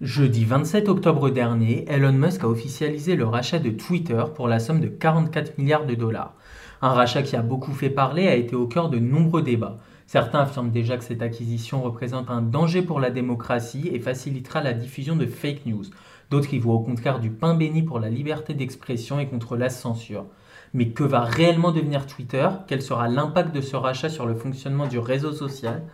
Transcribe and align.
Jeudi 0.00 0.44
27 0.44 0.88
octobre 0.88 1.30
dernier, 1.30 1.84
Elon 1.88 2.12
Musk 2.12 2.42
a 2.42 2.48
officialisé 2.48 3.14
le 3.14 3.26
rachat 3.26 3.60
de 3.60 3.70
Twitter 3.70 4.24
pour 4.34 4.48
la 4.48 4.58
somme 4.58 4.80
de 4.80 4.88
44 4.88 5.56
milliards 5.56 5.86
de 5.86 5.94
dollars. 5.94 6.34
Un 6.82 6.88
rachat 6.88 7.22
qui 7.22 7.36
a 7.36 7.42
beaucoup 7.42 7.72
fait 7.72 7.90
parler 7.90 8.26
a 8.26 8.34
été 8.34 8.56
au 8.56 8.66
cœur 8.66 8.90
de 8.90 8.98
nombreux 8.98 9.42
débats. 9.42 9.78
Certains 10.08 10.40
affirment 10.40 10.72
déjà 10.72 10.96
que 10.96 11.04
cette 11.04 11.22
acquisition 11.22 11.80
représente 11.80 12.28
un 12.28 12.42
danger 12.42 12.82
pour 12.82 12.98
la 12.98 13.12
démocratie 13.12 13.88
et 13.92 14.00
facilitera 14.00 14.62
la 14.62 14.72
diffusion 14.72 15.14
de 15.14 15.26
fake 15.26 15.64
news. 15.64 15.84
D'autres 16.28 16.52
y 16.52 16.58
voient 16.58 16.74
au 16.74 16.80
contraire 16.80 17.20
du 17.20 17.30
pain 17.30 17.54
béni 17.54 17.84
pour 17.84 18.00
la 18.00 18.10
liberté 18.10 18.52
d'expression 18.52 19.20
et 19.20 19.28
contre 19.28 19.56
la 19.56 19.70
censure. 19.70 20.26
Mais 20.72 20.88
que 20.88 21.04
va 21.04 21.20
réellement 21.20 21.70
devenir 21.70 22.08
Twitter? 22.08 22.48
Quel 22.66 22.82
sera 22.82 23.06
l'impact 23.06 23.54
de 23.54 23.60
ce 23.60 23.76
rachat 23.76 24.08
sur 24.08 24.26
le 24.26 24.34
fonctionnement 24.34 24.88
du 24.88 24.98
réseau 24.98 25.30
social? 25.30 25.84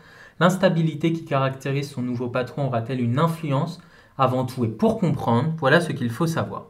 L'instabilité 0.41 1.13
qui 1.13 1.27
caractérise 1.27 1.91
son 1.91 2.01
nouveau 2.01 2.29
patron 2.29 2.69
aura-t-elle 2.69 3.03
une 3.03 3.19
influence 3.19 3.79
avant 4.21 4.45
tout 4.45 4.67
et 4.67 4.69
pour 4.69 4.99
comprendre, 4.99 5.55
voilà 5.59 5.81
ce 5.81 5.93
qu'il 5.93 6.11
faut 6.11 6.27
savoir. 6.27 6.67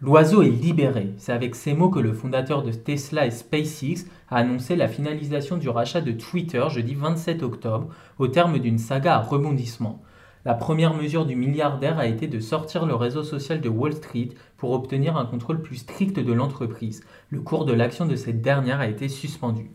L'oiseau 0.00 0.42
est 0.42 0.48
libéré. 0.48 1.12
C'est 1.18 1.32
avec 1.32 1.54
ces 1.54 1.74
mots 1.74 1.90
que 1.90 2.00
le 2.00 2.14
fondateur 2.14 2.62
de 2.62 2.72
Tesla 2.72 3.26
et 3.26 3.30
SpaceX 3.30 4.06
a 4.30 4.38
annoncé 4.38 4.76
la 4.76 4.88
finalisation 4.88 5.58
du 5.58 5.68
rachat 5.68 6.00
de 6.00 6.12
Twitter 6.12 6.64
jeudi 6.70 6.94
27 6.94 7.42
octobre 7.42 7.88
au 8.18 8.28
terme 8.28 8.58
d'une 8.58 8.78
saga 8.78 9.16
à 9.16 9.20
rebondissement. 9.20 10.02
La 10.44 10.54
première 10.54 10.92
mesure 10.92 11.24
du 11.24 11.36
milliardaire 11.36 12.00
a 12.00 12.08
été 12.08 12.26
de 12.26 12.40
sortir 12.40 12.84
le 12.84 12.96
réseau 12.96 13.22
social 13.22 13.60
de 13.60 13.68
Wall 13.68 13.92
Street 13.92 14.30
pour 14.56 14.72
obtenir 14.72 15.16
un 15.16 15.24
contrôle 15.24 15.62
plus 15.62 15.76
strict 15.76 16.18
de 16.18 16.32
l'entreprise. 16.32 17.04
Le 17.30 17.40
cours 17.40 17.64
de 17.64 17.72
l'action 17.72 18.06
de 18.06 18.16
cette 18.16 18.42
dernière 18.42 18.80
a 18.80 18.88
été 18.88 19.08
suspendu. 19.08 19.70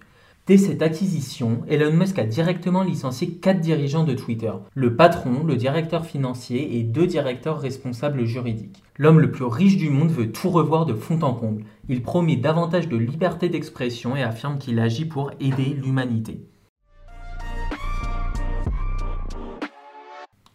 Dès 0.45 0.57
cette 0.57 0.81
acquisition, 0.81 1.61
Elon 1.69 1.93
Musk 1.93 2.19
a 2.19 2.25
directement 2.25 2.83
licencié 2.83 3.29
quatre 3.29 3.61
dirigeants 3.61 4.03
de 4.03 4.13
Twitter, 4.13 4.51
le 4.73 4.95
patron, 4.97 5.45
le 5.45 5.55
directeur 5.55 6.05
financier 6.05 6.77
et 6.77 6.83
deux 6.83 7.07
directeurs 7.07 7.61
responsables 7.61 8.25
juridiques. 8.25 8.83
L'homme 8.97 9.21
le 9.21 9.31
plus 9.31 9.45
riche 9.45 9.77
du 9.77 9.89
monde 9.89 10.11
veut 10.11 10.33
tout 10.33 10.49
revoir 10.49 10.85
de 10.85 10.93
fond 10.93 11.21
en 11.21 11.33
comble. 11.33 11.63
Il 11.87 12.01
promet 12.01 12.35
davantage 12.35 12.89
de 12.89 12.97
liberté 12.97 13.47
d'expression 13.47 14.17
et 14.17 14.23
affirme 14.23 14.57
qu'il 14.57 14.79
agit 14.79 15.05
pour 15.05 15.31
aider 15.39 15.77
l'humanité. 15.81 16.41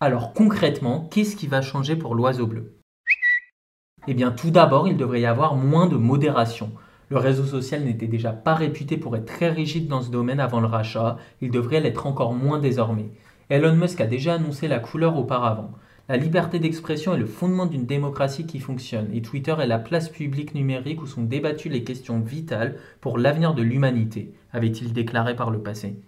Alors 0.03 0.33
concrètement, 0.33 1.08
qu'est-ce 1.12 1.36
qui 1.36 1.47
va 1.47 1.62
changer 1.62 1.95
pour 1.95 2.17
l'oiseau 2.17 2.48
bleu? 2.48 2.72
Eh 4.08 4.14
bien 4.14 4.33
tout 4.33 4.50
d'abord, 4.50 4.89
il 4.89 4.97
devrait 4.97 5.20
y 5.20 5.27
avoir 5.27 5.55
moins 5.55 5.86
de 5.86 5.95
modération. 5.95 6.72
Le 7.08 7.19
réseau 7.19 7.45
social 7.45 7.84
n'était 7.84 8.08
déjà 8.08 8.33
pas 8.33 8.56
réputé 8.56 8.97
pour 8.97 9.17
être 9.17 9.27
très 9.27 9.48
rigide 9.48 9.86
dans 9.86 10.03
ce 10.03 10.11
domaine 10.11 10.41
avant 10.41 10.58
le 10.58 10.67
rachat, 10.67 11.19
il 11.41 11.53
devrait 11.53 11.78
l'être 11.78 12.08
encore 12.08 12.34
moins 12.34 12.58
désormais. 12.58 13.11
Elon 13.48 13.77
Musk 13.77 14.00
a 14.00 14.08
déjà 14.08 14.34
annoncé 14.34 14.67
la 14.67 14.80
couleur 14.80 15.17
auparavant. 15.17 15.70
La 16.08 16.17
liberté 16.17 16.58
d'expression 16.58 17.14
est 17.14 17.19
le 17.19 17.27
fondement 17.27 17.67
d'une 17.67 17.86
démocratie 17.86 18.45
qui 18.45 18.58
fonctionne 18.58 19.06
et 19.14 19.23
Twitter 19.23 19.55
est 19.61 19.69
la 19.69 19.78
place 19.78 20.08
publique 20.08 20.56
numérique 20.56 21.00
où 21.00 21.06
sont 21.06 21.23
débattues 21.23 21.69
les 21.69 21.84
questions 21.84 22.19
vitales 22.19 22.75
pour 23.00 23.19
l'avenir 23.19 23.55
de 23.55 23.62
l'humanité, 23.62 24.34
avait-il 24.53 24.92
déclaré 24.92 25.36
par 25.36 25.53
le 25.53 25.61
passé. 25.61 26.00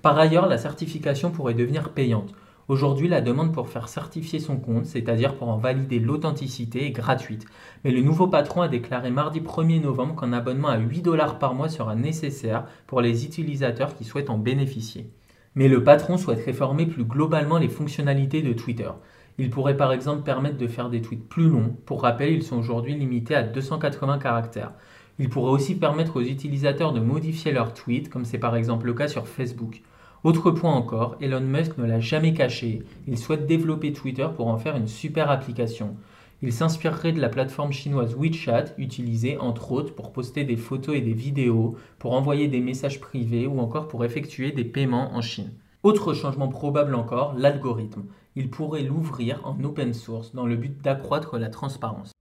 Par 0.00 0.18
ailleurs, 0.18 0.48
la 0.48 0.56
certification 0.56 1.30
pourrait 1.30 1.52
devenir 1.52 1.90
payante. 1.90 2.34
Aujourd'hui, 2.66 3.08
la 3.08 3.20
demande 3.20 3.52
pour 3.52 3.68
faire 3.68 3.88
certifier 3.88 4.38
son 4.38 4.56
compte, 4.56 4.86
c'est-à-dire 4.86 5.34
pour 5.34 5.50
en 5.50 5.58
valider 5.58 5.98
l'authenticité, 5.98 6.86
est 6.86 6.92
gratuite. 6.92 7.44
Mais 7.84 7.90
le 7.90 8.00
nouveau 8.00 8.26
patron 8.26 8.62
a 8.62 8.68
déclaré 8.68 9.10
mardi 9.10 9.40
1er 9.40 9.82
novembre 9.82 10.18
qu'un 10.18 10.32
abonnement 10.32 10.68
à 10.68 10.78
8 10.78 11.02
dollars 11.02 11.38
par 11.38 11.54
mois 11.54 11.68
sera 11.68 11.94
nécessaire 11.94 12.64
pour 12.86 13.02
les 13.02 13.26
utilisateurs 13.26 13.94
qui 13.94 14.04
souhaitent 14.04 14.30
en 14.30 14.38
bénéficier. 14.38 15.10
Mais 15.54 15.68
le 15.68 15.84
patron 15.84 16.16
souhaite 16.16 16.42
réformer 16.42 16.86
plus 16.86 17.04
globalement 17.04 17.58
les 17.58 17.68
fonctionnalités 17.68 18.40
de 18.40 18.54
Twitter. 18.54 18.90
Il 19.36 19.50
pourrait 19.50 19.76
par 19.76 19.92
exemple 19.92 20.22
permettre 20.22 20.56
de 20.56 20.66
faire 20.66 20.88
des 20.88 21.02
tweets 21.02 21.28
plus 21.28 21.50
longs. 21.50 21.76
Pour 21.84 22.00
rappel, 22.00 22.32
ils 22.32 22.42
sont 22.42 22.56
aujourd'hui 22.56 22.94
limités 22.94 23.34
à 23.34 23.42
280 23.42 24.18
caractères. 24.18 24.72
Il 25.18 25.28
pourrait 25.28 25.52
aussi 25.52 25.74
permettre 25.74 26.16
aux 26.16 26.22
utilisateurs 26.22 26.94
de 26.94 27.00
modifier 27.00 27.52
leurs 27.52 27.74
tweets, 27.74 28.08
comme 28.08 28.24
c'est 28.24 28.38
par 28.38 28.56
exemple 28.56 28.86
le 28.86 28.94
cas 28.94 29.08
sur 29.08 29.28
Facebook. 29.28 29.82
Autre 30.24 30.50
point 30.50 30.72
encore, 30.72 31.16
Elon 31.20 31.42
Musk 31.42 31.76
ne 31.76 31.84
l'a 31.84 32.00
jamais 32.00 32.32
caché, 32.32 32.82
il 33.06 33.18
souhaite 33.18 33.46
développer 33.46 33.92
Twitter 33.92 34.26
pour 34.34 34.46
en 34.46 34.56
faire 34.56 34.74
une 34.74 34.88
super 34.88 35.30
application. 35.30 35.96
Il 36.40 36.50
s'inspirerait 36.50 37.12
de 37.12 37.20
la 37.20 37.28
plateforme 37.28 37.72
chinoise 37.72 38.16
WeChat, 38.16 38.72
utilisée 38.78 39.36
entre 39.36 39.72
autres 39.72 39.94
pour 39.94 40.12
poster 40.12 40.44
des 40.44 40.56
photos 40.56 40.96
et 40.96 41.02
des 41.02 41.12
vidéos, 41.12 41.76
pour 41.98 42.14
envoyer 42.14 42.48
des 42.48 42.60
messages 42.60 43.02
privés 43.02 43.46
ou 43.46 43.60
encore 43.60 43.86
pour 43.86 44.02
effectuer 44.02 44.50
des 44.50 44.64
paiements 44.64 45.14
en 45.14 45.20
Chine. 45.20 45.52
Autre 45.82 46.14
changement 46.14 46.48
probable 46.48 46.94
encore, 46.94 47.34
l'algorithme. 47.36 48.04
Il 48.34 48.48
pourrait 48.48 48.82
l'ouvrir 48.82 49.42
en 49.44 49.62
open 49.62 49.92
source 49.92 50.34
dans 50.34 50.46
le 50.46 50.56
but 50.56 50.80
d'accroître 50.80 51.36
la 51.36 51.50
transparence. 51.50 52.12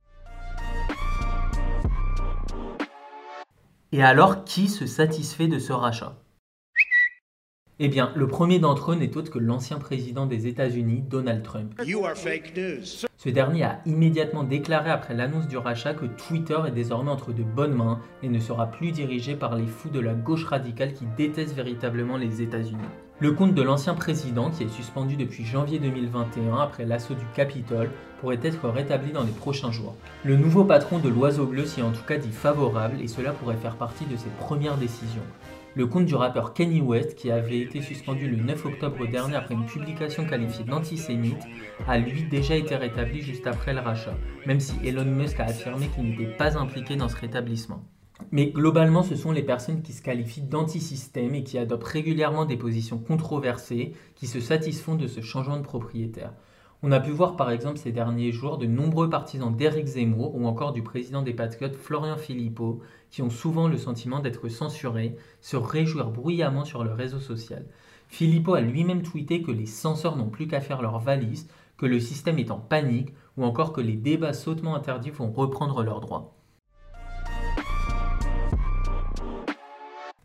Et 3.93 4.03
alors, 4.03 4.43
qui 4.43 4.67
se 4.67 4.87
satisfait 4.87 5.47
de 5.47 5.57
ce 5.57 5.71
rachat? 5.71 6.17
Eh 7.79 7.87
bien, 7.87 8.11
le 8.15 8.27
premier 8.27 8.59
d'entre 8.59 8.91
eux 8.91 8.95
n'est 8.95 9.17
autre 9.17 9.31
que 9.31 9.39
l'ancien 9.39 9.79
président 9.79 10.25
des 10.25 10.47
États-Unis, 10.47 11.03
Donald 11.09 11.43
Trump. 11.43 11.73
Ce 13.17 13.29
dernier 13.29 13.63
a 13.63 13.79
immédiatement 13.85 14.43
déclaré 14.43 14.89
après 14.89 15.13
l'annonce 15.13 15.47
du 15.47 15.57
rachat 15.57 15.93
que 15.93 16.05
Twitter 16.05 16.57
est 16.67 16.71
désormais 16.71 17.11
entre 17.11 17.31
de 17.31 17.43
bonnes 17.43 17.75
mains 17.75 17.99
et 18.21 18.27
ne 18.27 18.39
sera 18.39 18.67
plus 18.67 18.91
dirigé 18.91 19.35
par 19.35 19.55
les 19.55 19.67
fous 19.67 19.89
de 19.89 19.99
la 19.99 20.13
gauche 20.13 20.45
radicale 20.45 20.93
qui 20.93 21.05
détestent 21.15 21.55
véritablement 21.55 22.17
les 22.17 22.41
États-Unis. 22.41 22.81
Le 23.19 23.31
compte 23.31 23.53
de 23.53 23.61
l'ancien 23.61 23.93
président, 23.93 24.49
qui 24.49 24.63
est 24.63 24.69
suspendu 24.69 25.15
depuis 25.15 25.45
janvier 25.45 25.79
2021 25.79 26.57
après 26.57 26.85
l'assaut 26.85 27.13
du 27.13 27.25
Capitole, 27.35 27.91
pourrait 28.19 28.39
être 28.41 28.67
rétabli 28.67 29.11
dans 29.11 29.23
les 29.23 29.31
prochains 29.31 29.71
jours. 29.71 29.95
Le 30.25 30.35
nouveau 30.35 30.65
patron 30.65 30.97
de 30.97 31.09
l'Oiseau 31.09 31.45
Bleu 31.45 31.65
s'y 31.65 31.79
est 31.79 31.83
en 31.83 31.91
tout 31.91 32.03
cas 32.03 32.17
dit 32.17 32.31
favorable 32.31 32.99
et 33.01 33.07
cela 33.07 33.31
pourrait 33.31 33.55
faire 33.55 33.75
partie 33.75 34.05
de 34.05 34.17
ses 34.17 34.29
premières 34.39 34.77
décisions. 34.77 35.21
Le 35.75 35.87
compte 35.87 36.05
du 36.05 36.13
rappeur 36.13 36.53
Kanye 36.53 36.81
West, 36.81 37.15
qui 37.15 37.31
avait 37.31 37.57
été 37.57 37.81
suspendu 37.81 38.29
le 38.29 38.37
9 38.37 38.63
octobre 38.67 39.07
dernier 39.07 39.35
après 39.35 39.55
une 39.55 39.65
publication 39.65 40.23
qualifiée 40.23 40.65
d'antisémite, 40.65 41.41
a 41.87 41.97
lui 41.97 42.23
déjà 42.29 42.55
été 42.55 42.75
rétabli 42.75 43.02
juste 43.11 43.47
après 43.47 43.73
le 43.73 43.79
rachat, 43.79 44.15
même 44.45 44.59
si 44.59 44.73
Elon 44.85 45.05
Musk 45.05 45.39
a 45.39 45.45
affirmé 45.45 45.87
qu'il 45.87 46.05
n'était 46.05 46.35
pas 46.37 46.57
impliqué 46.57 46.95
dans 46.95 47.09
ce 47.09 47.15
rétablissement. 47.15 47.83
Mais 48.31 48.47
globalement, 48.47 49.03
ce 49.03 49.15
sont 49.15 49.31
les 49.31 49.43
personnes 49.43 49.81
qui 49.81 49.93
se 49.93 50.01
qualifient 50.01 50.41
d'antisystème 50.41 51.35
et 51.35 51.43
qui 51.43 51.57
adoptent 51.57 51.87
régulièrement 51.87 52.45
des 52.45 52.57
positions 52.57 52.97
controversées 52.97 53.93
qui 54.15 54.27
se 54.27 54.39
satisfont 54.39 54.95
de 54.95 55.07
ce 55.07 55.21
changement 55.21 55.57
de 55.57 55.63
propriétaire. 55.63 56.33
On 56.85 56.91
a 56.91 56.99
pu 56.99 57.11
voir 57.11 57.37
par 57.37 57.49
exemple 57.49 57.77
ces 57.77 57.93
derniers 57.93 58.33
jours 58.33 58.57
de 58.57 58.65
nombreux 58.65 59.09
partisans 59.09 59.55
d'Éric 59.55 59.87
Zemmour 59.87 60.35
ou 60.35 60.45
encore 60.45 60.73
du 60.73 60.83
président 60.83 61.21
des 61.21 61.33
Patriotes 61.33 61.75
Florian 61.75 62.17
Philippot, 62.17 62.81
qui 63.09 63.21
ont 63.21 63.29
souvent 63.29 63.69
le 63.69 63.77
sentiment 63.77 64.19
d'être 64.19 64.49
censurés, 64.49 65.15
se 65.39 65.55
réjouir 65.55 66.11
bruyamment 66.11 66.65
sur 66.65 66.83
le 66.83 66.91
réseau 66.91 67.19
social. 67.19 67.65
Philippot 68.09 68.55
a 68.55 68.61
lui-même 68.61 69.01
tweeté 69.01 69.41
que 69.41 69.51
les 69.51 69.65
censeurs 69.65 70.17
n'ont 70.17 70.29
plus 70.29 70.47
qu'à 70.47 70.59
faire 70.59 70.81
leur 70.81 70.99
valise, 70.99 71.47
que 71.83 71.87
le 71.89 71.99
système 71.99 72.39
est 72.39 72.49
en 72.49 72.59
panique 72.59 73.13
ou 73.35 73.43
encore 73.43 73.73
que 73.73 73.81
les 73.81 73.97
débats 73.97 74.31
sautement 74.31 74.73
interdits 74.73 75.09
vont 75.09 75.29
reprendre 75.29 75.83
leurs 75.83 75.99
droits. 75.99 76.33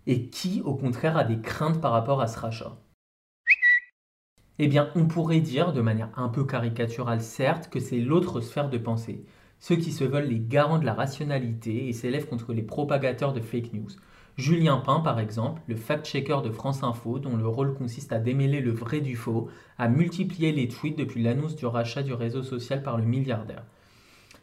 Et 0.06 0.28
qui, 0.28 0.62
au 0.64 0.76
contraire, 0.76 1.16
a 1.16 1.24
des 1.24 1.40
craintes 1.40 1.80
par 1.80 1.90
rapport 1.90 2.20
à 2.20 2.28
ce 2.28 2.38
rachat? 2.38 2.76
Eh 4.60 4.68
bien, 4.68 4.90
on 4.94 5.08
pourrait 5.08 5.40
dire, 5.40 5.72
de 5.72 5.80
manière 5.80 6.10
un 6.16 6.28
peu 6.28 6.44
caricaturale 6.44 7.22
certes, 7.22 7.68
que 7.68 7.80
c'est 7.80 7.98
l'autre 7.98 8.40
sphère 8.40 8.70
de 8.70 8.78
pensée, 8.78 9.24
ceux 9.58 9.74
qui 9.74 9.90
se 9.90 10.04
veulent 10.04 10.28
les 10.28 10.38
garants 10.38 10.78
de 10.78 10.86
la 10.86 10.94
rationalité 10.94 11.88
et 11.88 11.92
s'élèvent 11.92 12.28
contre 12.28 12.52
les 12.52 12.62
propagateurs 12.62 13.32
de 13.32 13.40
fake 13.40 13.72
news. 13.72 13.90
Julien 14.38 14.76
Pain, 14.76 15.00
par 15.00 15.18
exemple, 15.18 15.60
le 15.66 15.74
fact-checker 15.74 16.42
de 16.44 16.50
France 16.50 16.84
Info, 16.84 17.18
dont 17.18 17.36
le 17.36 17.48
rôle 17.48 17.74
consiste 17.74 18.12
à 18.12 18.20
démêler 18.20 18.60
le 18.60 18.70
vrai 18.70 19.00
du 19.00 19.16
faux, 19.16 19.48
a 19.78 19.88
multiplié 19.88 20.52
les 20.52 20.68
tweets 20.68 20.96
depuis 20.96 21.20
l'annonce 21.20 21.56
du 21.56 21.66
rachat 21.66 22.04
du 22.04 22.12
réseau 22.12 22.44
social 22.44 22.84
par 22.84 22.98
le 22.98 23.04
milliardaire. 23.04 23.64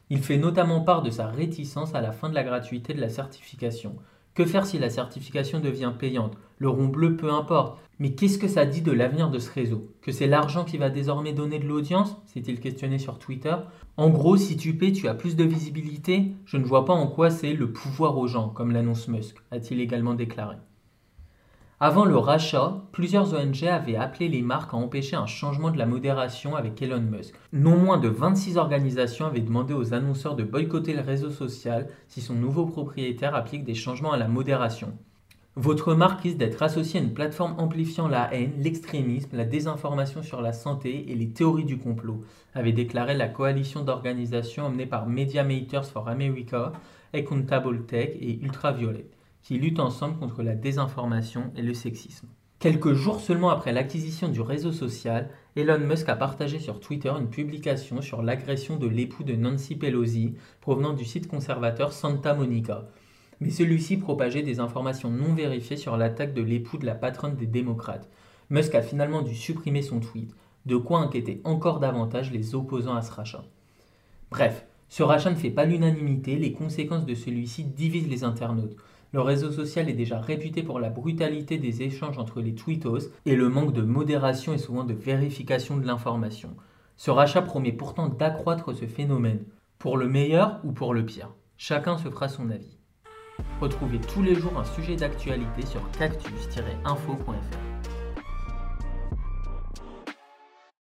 Il 0.09 0.21
fait 0.21 0.37
notamment 0.37 0.81
part 0.81 1.01
de 1.01 1.09
sa 1.09 1.27
réticence 1.27 1.95
à 1.95 2.01
la 2.01 2.11
fin 2.11 2.27
de 2.27 2.35
la 2.35 2.43
gratuité 2.43 2.93
de 2.93 2.99
la 2.99 3.07
certification. 3.07 3.95
Que 4.35 4.45
faire 4.45 4.65
si 4.65 4.77
la 4.77 4.89
certification 4.89 5.61
devient 5.61 5.93
payante? 5.97 6.37
Le 6.57 6.67
rond 6.67 6.87
bleu, 6.89 7.15
peu 7.15 7.31
importe. 7.31 7.79
Mais 7.99 8.15
qu'est-ce 8.15 8.37
que 8.37 8.49
ça 8.49 8.65
dit 8.65 8.81
de 8.81 8.91
l'avenir 8.91 9.29
de 9.29 9.39
ce 9.39 9.49
réseau? 9.49 9.87
Que 10.01 10.11
c'est 10.11 10.27
l'argent 10.27 10.65
qui 10.65 10.77
va 10.77 10.89
désormais 10.89 11.31
donner 11.31 11.57
de 11.57 11.65
l'audience? 11.65 12.17
S'est-il 12.25 12.59
questionné 12.59 12.99
sur 12.99 13.17
Twitter? 13.17 13.55
En 13.95 14.09
gros, 14.09 14.35
si 14.35 14.57
tu 14.57 14.77
paies, 14.77 14.91
tu 14.91 15.07
as 15.07 15.13
plus 15.13 15.37
de 15.37 15.45
visibilité? 15.45 16.33
Je 16.45 16.57
ne 16.57 16.65
vois 16.65 16.83
pas 16.83 16.91
en 16.91 17.07
quoi 17.07 17.29
c'est 17.29 17.53
le 17.53 17.71
pouvoir 17.71 18.17
aux 18.17 18.27
gens, 18.27 18.49
comme 18.49 18.73
l'annonce 18.73 19.07
Musk, 19.07 19.37
a-t-il 19.51 19.79
également 19.79 20.15
déclaré. 20.15 20.57
Avant 21.87 22.03
le 22.03 22.17
rachat, 22.17 22.81
plusieurs 22.93 23.35
ONG 23.35 23.63
avaient 23.65 23.95
appelé 23.95 24.27
les 24.27 24.41
marques 24.41 24.73
à 24.73 24.77
empêcher 24.77 25.15
un 25.15 25.27
changement 25.27 25.69
de 25.69 25.77
la 25.77 25.85
modération 25.85 26.55
avec 26.55 26.81
Elon 26.81 26.99
Musk. 26.99 27.35
Non 27.53 27.77
moins 27.77 27.99
de 27.99 28.07
26 28.07 28.57
organisations 28.57 29.27
avaient 29.27 29.39
demandé 29.39 29.75
aux 29.75 29.93
annonceurs 29.93 30.35
de 30.35 30.41
boycotter 30.41 30.95
le 30.95 31.01
réseau 31.01 31.29
social 31.29 31.87
si 32.07 32.21
son 32.21 32.33
nouveau 32.33 32.65
propriétaire 32.65 33.35
applique 33.35 33.65
des 33.65 33.75
changements 33.75 34.13
à 34.13 34.17
la 34.17 34.27
modération. 34.27 34.93
Votre 35.55 35.93
marque 35.93 36.21
risque 36.21 36.37
d'être 36.37 36.63
associée 36.63 36.99
à 36.99 37.03
une 37.03 37.13
plateforme 37.13 37.53
amplifiant 37.59 38.07
la 38.07 38.33
haine, 38.33 38.53
l'extrémisme, 38.57 39.37
la 39.37 39.45
désinformation 39.45 40.23
sur 40.23 40.41
la 40.41 40.53
santé 40.53 41.11
et 41.11 41.13
les 41.13 41.29
théories 41.29 41.65
du 41.65 41.77
complot, 41.77 42.23
avait 42.55 42.71
déclaré 42.71 43.13
la 43.13 43.27
coalition 43.27 43.83
d'organisations 43.83 44.65
emmenée 44.65 44.87
par 44.87 45.05
Media 45.05 45.43
Makers 45.43 45.85
for 45.85 46.09
America, 46.09 46.73
Accountable 47.13 47.85
Tech 47.85 48.09
et 48.19 48.39
Ultraviolet 48.41 49.05
qui 49.45 49.59
luttent 49.59 49.79
ensemble 49.79 50.17
contre 50.17 50.41
la 50.41 50.55
désinformation 50.55 51.51
et 51.55 51.61
le 51.61 51.75
sexisme. 51.75 52.27
Quelques 52.57 52.93
jours 52.93 53.19
seulement 53.19 53.51
après 53.51 53.73
l'acquisition 53.73 54.27
du 54.27 54.41
réseau 54.41 54.71
social, 54.71 55.29
Elon 55.55 55.77
Musk 55.77 56.09
a 56.09 56.15
partagé 56.15 56.57
sur 56.57 56.79
Twitter 56.79 57.13
une 57.19 57.29
publication 57.29 58.01
sur 58.01 58.23
l'agression 58.23 58.75
de 58.77 58.87
l'époux 58.87 59.23
de 59.23 59.35
Nancy 59.35 59.75
Pelosi 59.75 60.33
provenant 60.61 60.93
du 60.93 61.05
site 61.05 61.27
conservateur 61.27 61.93
Santa 61.93 62.33
Monica. 62.33 62.87
Mais 63.39 63.51
celui-ci 63.51 63.97
propageait 63.97 64.41
des 64.41 64.59
informations 64.59 65.11
non 65.11 65.35
vérifiées 65.35 65.77
sur 65.77 65.95
l'attaque 65.95 66.33
de 66.33 66.41
l'époux 66.41 66.79
de 66.79 66.87
la 66.87 66.95
patronne 66.95 67.35
des 67.35 67.45
démocrates. 67.45 68.09
Musk 68.49 68.73
a 68.73 68.81
finalement 68.81 69.21
dû 69.21 69.35
supprimer 69.35 69.83
son 69.83 69.99
tweet, 69.99 70.33
de 70.65 70.75
quoi 70.75 71.01
inquiéter 71.01 71.41
encore 71.43 71.79
davantage 71.79 72.31
les 72.31 72.55
opposants 72.55 72.95
à 72.95 73.03
ce 73.03 73.11
rachat. 73.11 73.43
Bref, 74.31 74.65
ce 74.89 75.03
rachat 75.03 75.29
ne 75.29 75.35
fait 75.35 75.51
pas 75.51 75.65
l'unanimité, 75.65 76.35
les 76.35 76.51
conséquences 76.51 77.05
de 77.05 77.13
celui-ci 77.13 77.63
divisent 77.63 78.09
les 78.09 78.23
internautes. 78.23 78.75
Le 79.15 79.21
réseau 79.21 79.49
social 79.49 79.87
est 79.87 79.93
déjà 79.93 80.19
réputé 80.19 80.61
pour 80.61 80.77
la 80.77 80.89
brutalité 80.89 81.57
des 81.57 81.83
échanges 81.83 82.17
entre 82.17 82.41
les 82.41 82.53
tweetos 82.53 83.13
et 83.25 83.37
le 83.37 83.47
manque 83.47 83.71
de 83.71 83.81
modération 83.81 84.51
et 84.51 84.57
souvent 84.57 84.83
de 84.83 84.93
vérification 84.93 85.77
de 85.77 85.87
l'information. 85.87 86.49
Ce 86.97 87.11
rachat 87.11 87.41
promet 87.41 87.71
pourtant 87.71 88.09
d'accroître 88.09 88.75
ce 88.75 88.85
phénomène, 88.85 89.45
pour 89.79 89.95
le 89.95 90.09
meilleur 90.09 90.59
ou 90.65 90.73
pour 90.73 90.93
le 90.93 91.05
pire. 91.05 91.29
Chacun 91.55 91.97
se 91.97 92.09
fera 92.09 92.27
son 92.27 92.49
avis. 92.49 92.77
Retrouvez 93.61 94.01
tous 94.01 94.21
les 94.21 94.35
jours 94.35 94.59
un 94.59 94.65
sujet 94.65 94.97
d'actualité 94.97 95.65
sur 95.65 95.89
cactus-info.fr. 95.91 97.74